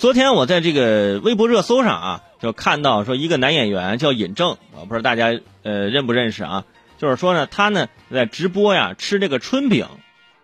[0.00, 6.64] 昨天我在这个微博热搜上啊，就看到说一个男演员叫尹正，我不知道大家呃认不认识啊？
[6.96, 9.86] 就是说呢，他呢在直播呀吃这个春饼，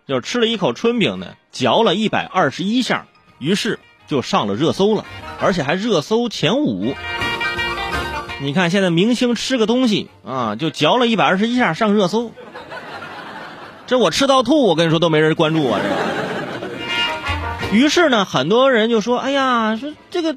[0.07, 3.07] 就是吃了一口春饼呢，嚼了一百二十一下，
[3.39, 5.07] 于是就上了热搜了，
[5.41, 6.95] 而且还热搜前五。
[8.43, 12.31] 你看现在明星吃个东西啊，就嚼了一百二十一下上热搜，
[13.87, 16.16] 这我吃到吐，我跟你说都没人关注我这个。
[17.77, 20.35] 于是呢，很多人就说：“哎呀，说这个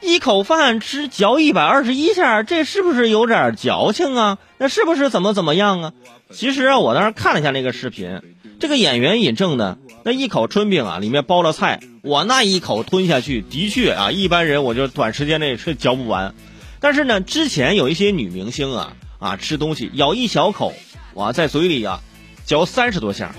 [0.00, 4.38] 一口饭吃嚼一百二十一下，这是不是有点矫情啊？
[4.58, 5.92] 那是不是怎么怎么样啊？”
[6.30, 8.20] 其实啊，我当时看了一下那个视频，
[8.60, 16.36] 这个演员尹正呢，那一口春饼啊，里面包了菜，我那一口吞下去，的确啊，一般人我就短时间内是嚼不完。
[16.78, 20.72] 但是呢，之前有一些女明星啊啊吃东西咬一小口，
[21.14, 22.00] 哇，在嘴里啊
[22.46, 23.34] 嚼三十多下。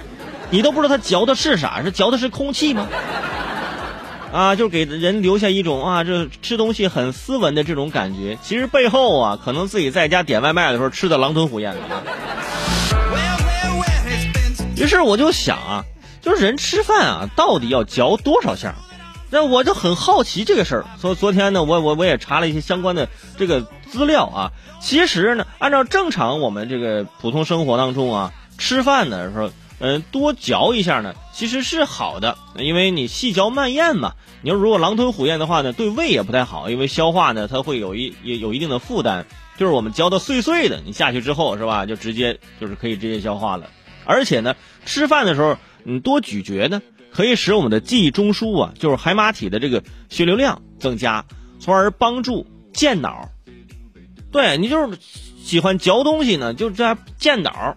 [0.51, 2.87] 你都不知道他嚼的是啥，是嚼的是空气吗？
[4.31, 8.37] 啊，就给人留下一种啊，这吃东西很斯文的这种感觉。
[8.41, 11.79] 其实背后啊，可能自己在家点外卖的时候吃的狼吞虎咽的。
[14.75, 15.83] 于是我就想啊，
[16.21, 18.75] 就是人吃饭啊，到底要嚼多少下？
[19.29, 20.85] 那我就很好奇这个事儿。
[20.99, 24.51] 所以昨天呢，我我我也查了一些相关的这个资料啊。
[24.81, 29.49] 其实呢，按照正常我们这个普通生活当中啊，吃饭的时候。
[29.79, 34.13] 嗯，多嚼一下呢，其实是好的，因为你细嚼慢咽嘛。
[34.41, 39.25] 你要如果狼吞虎咽的话呢，对胃也不太好，因为消化呢它会有一也有一定的负担。
[39.57, 43.69] 就是我们嚼的碎碎的，你下去之后是吧，就直接就是可以直接消化了。
[44.05, 46.81] 而且呢，吃饭的时候你多咀嚼呢，
[47.11, 51.25] 可以使我们的记忆中枢啊，就是海马体的这个血流量增加，
[51.59, 53.29] 从而帮助健脑。
[54.31, 54.97] 对你就是
[55.41, 57.75] 喜欢嚼东西呢，就这健脑。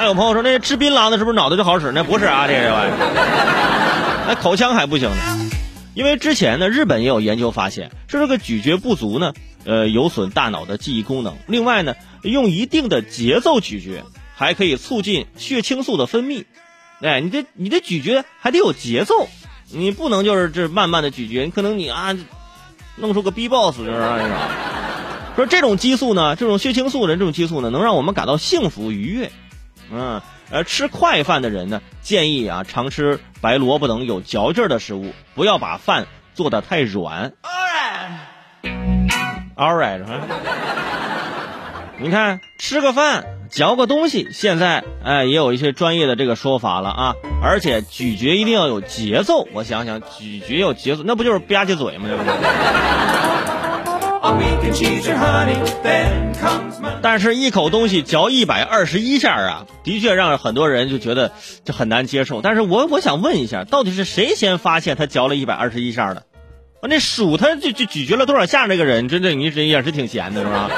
[0.00, 1.92] 还有朋友说，那吃槟榔的是不是脑子就好使？
[1.92, 5.50] 那不是啊，这个玩意儿，那口腔还不行呢。
[5.92, 9.34] 因为之前呢，日本也有研究发现，说这个咀嚼不足呢，
[9.66, 11.36] 呃，有损大脑的记忆功能。
[11.46, 14.02] 另外呢，用一定的节奏咀嚼，
[14.34, 16.46] 还可以促进血清素的分泌。
[17.02, 19.28] 哎，你这你这咀嚼还得有节奏，
[19.70, 22.16] 你不能就是这慢慢的咀嚼，你可能你啊，
[22.96, 24.30] 弄出个 B boss 就是那种。
[25.36, 29.30] 说这种激素呢，这种血清素的这种激素呢，能让我们感到幸福愉悦。
[29.92, 37.32] 嗯，呃，吃快饭的人呢，建议啊，常吃白萝卜等有嚼劲儿的食物，不要把饭做的太软。
[39.56, 40.00] All right，
[41.98, 47.14] 你看，吃个饭，嚼个东西，现在哎，也有一些专业的这个说法了啊。
[47.42, 52.08] 而且咀嚼一定要有节奏，我想想，咀嚼有节奏，那不就是吧唧嘴吗？
[52.08, 52.32] 对不对？
[57.02, 61.32] 但是，一口东西嚼一百二十一下啊，的确让很多人就觉得
[61.64, 62.42] 就很难接受。
[62.42, 66.20] 但是我我想问一下，到底是谁先发现他嚼了一百二十一下的？
[66.80, 70.70] 啊，那数他就就咀嚼了多少下那个人，真的你这也是挺闲的，是吧？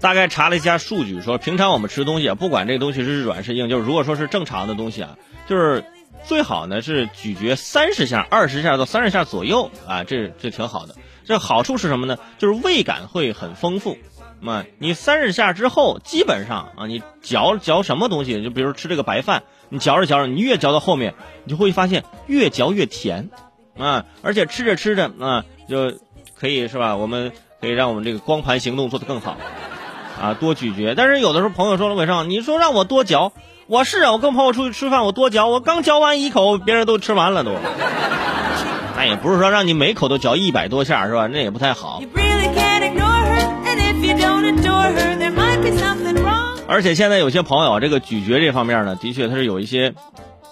[0.00, 5.10] 大概查了一下数据，说平常我们吃东西，不管这个东西是软是硬，就是如果说是正常的东西啊，
[5.48, 5.84] 就是。
[6.24, 10.94] 最好呢是咀嚼三十下，二十下到三十下左右啊，这这挺好的。
[11.26, 12.18] 这好处是什么呢？
[12.38, 13.98] 就是味感会很丰富。
[14.44, 21.14] 啊，你三十下之后，基本上啊，你嚼嚼什么东西，就比如吃这个白饭，你嚼着嚼着，你越嚼到后面，
[21.44, 23.30] 你就会发现越嚼越甜
[23.78, 25.94] 啊，而且吃着吃着啊，就
[26.38, 26.96] 可以是吧？
[26.96, 29.38] 我们可以让我们这个光盘行动做得更好
[30.20, 30.94] 啊，多咀嚼。
[30.94, 33.32] 但是有的时候朋友说了，伟少，你说让我多嚼。
[33.66, 37.52] 我是啊，我跟朋友出去吃饭，我多嚼，我刚嚼完一口，别人都吃完了都。
[38.94, 41.26] 那也不是说让你每口都嚼一百多下是吧？
[41.28, 42.02] 那也不太好。
[46.66, 49.94] 而且现在有些朋友这个咀嚼这方面呢，的确他是有一些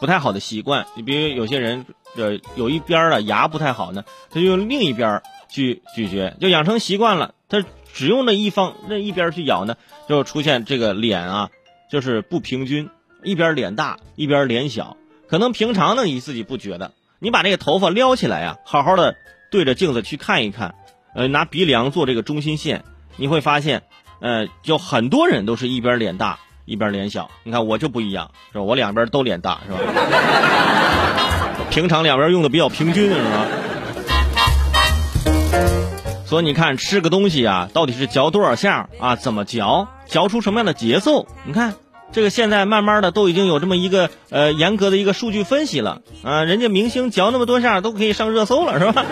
[0.00, 0.86] 不太好的习惯。
[0.94, 1.84] 你比如有些人
[2.16, 7.62] 呃有一边的牙不太好呢，他就用另一边去咀嚼，就养成习惯了，他
[7.92, 9.76] 只用那一方那一边去咬呢，
[10.08, 11.50] 就出现这个脸啊
[11.90, 12.88] 就是不平均。
[13.24, 14.96] 一边脸大，一边脸小，
[15.28, 16.92] 可能平常呢你自己不觉得。
[17.18, 19.14] 你把这个头发撩起来呀，好好的
[19.50, 20.74] 对着镜子去看一看，
[21.14, 22.84] 呃，拿鼻梁做这个中心线，
[23.16, 23.84] 你会发现，
[24.20, 27.30] 呃，就很多人都是一边脸大，一边脸小。
[27.44, 28.64] 你看我就不一样，是吧？
[28.64, 29.78] 我两边都脸大，是吧？
[31.70, 33.46] 平常两边用的比较平均，是吧？
[36.26, 39.14] 所以你看，吃个东西啊，到底是嚼多少下啊？
[39.14, 39.86] 怎么嚼？
[40.06, 41.28] 嚼出什么样的节奏？
[41.44, 41.74] 你看。
[42.12, 49.06] 这个现在慢慢的都已经有这么一个呃严格的一个数据分析了啊，人家明星嚼那么多下都可以上热搜了，是吧？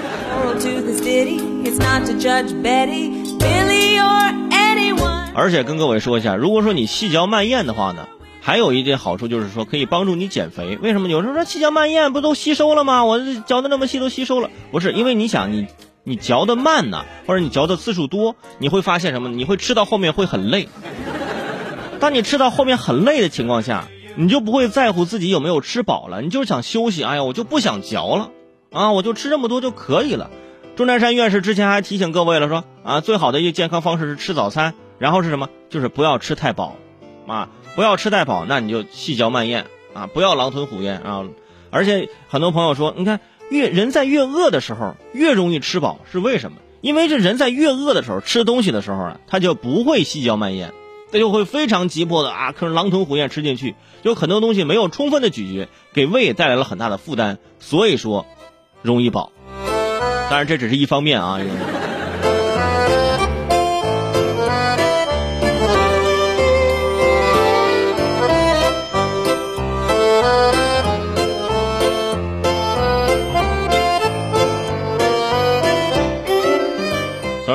[5.35, 8.07] 而且跟各位说一下，如果说你细嚼慢咽的话呢，
[8.43, 10.77] 还有一点好处就是说可以帮助你减肥。
[10.83, 11.09] 为什么？
[11.09, 13.07] 有时候说细嚼慢咽不都吸收了吗？
[13.07, 15.69] 我嚼的那么细都吸收了，不是因为你想你
[16.05, 19.31] 你嚼的慢呢，或者你嚼的次数多，你会发现什么？
[19.31, 20.69] 你会吃到后面会很累。
[22.01, 23.87] 当你吃到后面很累的情况下，
[24.17, 27.05] 你就不会在乎自己有没有吃饱了，你就是想休息。
[27.05, 28.31] 哎呀，我就不想嚼了
[28.73, 30.31] 啊，我就吃这么多就可以了。
[30.77, 35.51] 钟南山院士之前还提醒各位了，说啊，最好的一个健康方式是吃早餐，然后是什么？
[35.69, 36.75] 就是不要吃太饱，
[37.27, 41.25] 啊，不要吃太饱，那你就细嚼慢咽啊，不要狼吞虎咽啊。
[41.69, 43.21] 而且很多朋友说，你看
[43.51, 46.59] 越人在越饿的时候越容易吃饱，是为什么？
[46.81, 50.73] 因为这人在越饿的时候吃东西的时候啊，他就不会细嚼慢咽。
[51.13, 58.27] 他就会非常急迫的啊，可是狼吞虎咽吃进去，有很多东西没有充分的咀嚼，给胃带来了很大的负担，所以说
[58.83, 59.33] 容易饱。
[60.29, 61.41] 当然这只是一方面啊。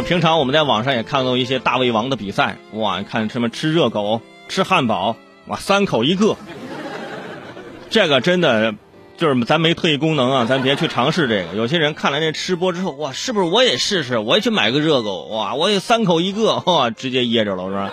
[0.02, 5.16] 平常我们在网上也看到一些大胃王的比赛，哇，看什么吃热狗、吃汉堡，
[5.48, 6.36] 哇，三口一个。
[7.90, 8.74] 这个真的
[9.18, 11.56] 就是咱没特异功能啊，咱别去尝试这个。
[11.56, 14.18] 有些人看了那吃播之后，哇，是不是我也试试？
[14.18, 17.92] 我也去买个热狗，哇，我也三口一个，哇，直接噎着了，是吧？